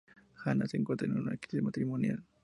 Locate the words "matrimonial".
1.61-2.25